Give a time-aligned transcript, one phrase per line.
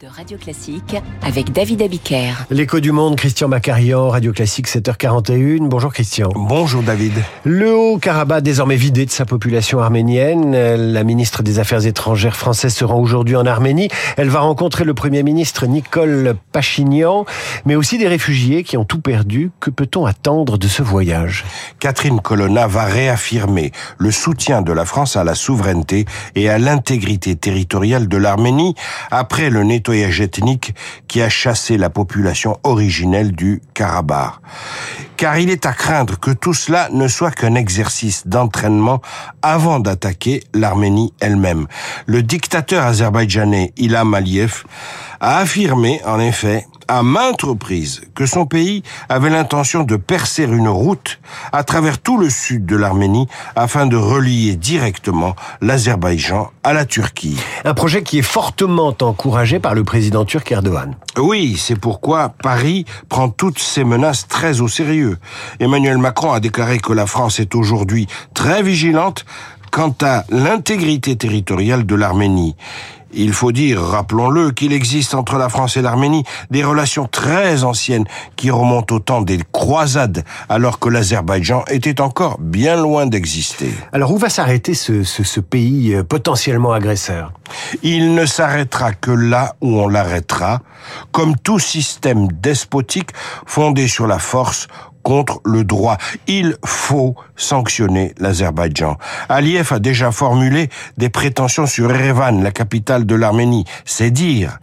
[0.00, 2.32] de Radio Classique avec David Abiker.
[2.50, 5.68] L'écho du monde, Christian Macarian, Radio Classique 7h41.
[5.68, 6.30] Bonjour Christian.
[6.34, 7.12] Bonjour David.
[7.44, 10.52] Le Haut-Karabakh désormais vidé de sa population arménienne.
[10.52, 13.88] La ministre des Affaires étrangères française se rend aujourd'hui en Arménie.
[14.16, 17.26] Elle va rencontrer le Premier ministre Nicole Pachinian,
[17.66, 19.50] mais aussi des réfugiés qui ont tout perdu.
[19.60, 21.44] Que peut-on attendre de ce voyage?
[21.78, 26.06] Catherine Colonna va réaffirmer le soutien de la France à la souveraineté
[26.36, 28.74] et à l'intégrité territoriale de l'Arménie
[29.10, 30.74] après le nettoyage ethnique
[31.08, 34.34] qui a chassé la population originelle du Karabakh.
[35.16, 39.02] Car il est à craindre que tout cela ne soit qu'un exercice d'entraînement
[39.42, 41.66] avant d'attaquer l'Arménie elle-même.
[42.06, 44.64] Le dictateur azerbaïdjanais Ilham Aliyev
[45.20, 50.68] a affirmé, en effet, à maintes reprises que son pays avait l'intention de percer une
[50.68, 51.20] route
[51.52, 57.38] à travers tout le sud de l'Arménie afin de relier directement l'Azerbaïdjan à la Turquie.
[57.64, 60.96] Un projet qui est fortement encouragé par le président turc Erdogan.
[61.16, 65.18] Oui, c'est pourquoi Paris prend toutes ces menaces très au sérieux.
[65.60, 69.24] Emmanuel Macron a déclaré que la France est aujourd'hui très vigilante
[69.70, 72.56] quant à l'intégrité territoriale de l'Arménie.
[73.12, 78.04] Il faut dire, rappelons-le, qu'il existe entre la France et l'Arménie des relations très anciennes
[78.36, 83.72] qui remontent au temps des croisades, alors que l'Azerbaïdjan était encore bien loin d'exister.
[83.92, 87.32] Alors où va s'arrêter ce, ce, ce, pays euh, potentiellement agresseur?
[87.82, 90.60] Il ne s'arrêtera que là où on l'arrêtera,
[91.12, 93.10] comme tout système despotique
[93.46, 94.68] fondé sur la force
[95.02, 95.96] contre le droit.
[96.26, 98.96] Il faut sanctionner l'Azerbaïdjan.
[99.28, 103.64] Aliyev a déjà formulé des prétentions sur Erevan, la capitale de l'Arménie.
[103.84, 104.58] C'est dire.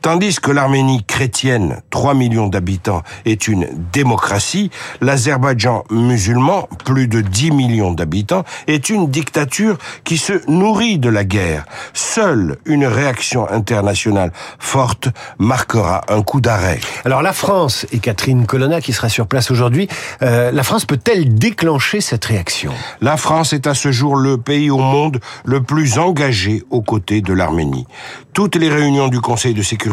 [0.00, 7.50] Tandis que l'Arménie chrétienne, 3 millions d'habitants, est une démocratie, l'Azerbaïdjan musulman, plus de 10
[7.50, 11.64] millions d'habitants, est une dictature qui se nourrit de la guerre.
[11.94, 16.78] Seule une réaction internationale forte marquera un coup d'arrêt.
[17.04, 19.88] Alors la France et Catherine Colonna qui sera sur place aujourd'hui
[20.22, 22.72] euh, la France peut-elle déclencher cette réaction?
[23.00, 27.20] La France est à ce jour le pays au monde le plus engagé aux côtés
[27.20, 27.86] de l'Arménie.
[28.32, 29.87] Toutes les réunions du Conseil de sécurité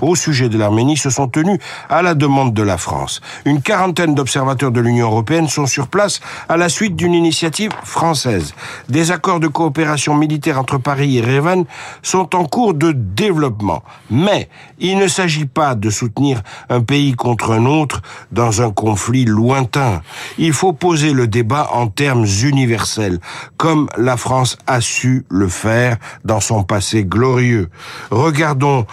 [0.00, 1.58] au sujet de l'Arménie se sont tenues
[1.88, 3.20] à la demande de la France.
[3.44, 8.54] Une quarantaine d'observateurs de l'Union européenne sont sur place à la suite d'une initiative française.
[8.88, 11.64] Des accords de coopération militaire entre Paris et Revan
[12.02, 13.82] sont en cours de développement.
[14.10, 18.02] Mais il ne s'agit pas de soutenir un pays contre un autre
[18.32, 20.02] dans un conflit lointain.
[20.38, 23.18] Il faut poser le débat en termes universels,
[23.56, 27.68] comme la France a su le faire dans son passé glorieux.
[28.10, 28.86] Regardons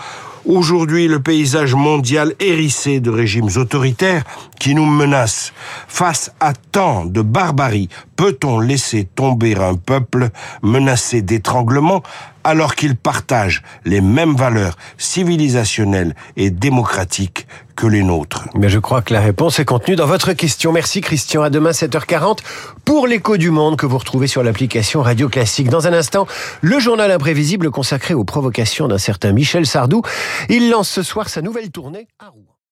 [0.46, 4.24] aujourd'hui le paysage mondial hérissé de régimes autoritaires
[4.60, 5.54] qui nous menacent.
[5.88, 10.30] Face à tant de barbarie, peut-on laisser tomber un peuple
[10.62, 12.04] menacé d'étranglement
[12.44, 19.02] alors qu'il partage les mêmes valeurs civilisationnelles et démocratiques que les nôtres Mais je crois
[19.02, 20.72] que la réponse est contenue dans votre question.
[20.72, 21.42] Merci Christian.
[21.42, 22.40] À demain 7h40
[22.86, 25.70] pour l'écho du monde que vous retrouvez sur l'application Radio Classique.
[25.70, 26.28] Dans un instant,
[26.62, 30.02] le journal imprévisible consacré aux provocations d'un certain Michel Sardou.
[30.50, 32.52] Il lance ce soir sa nouvelle tournée à Rouen.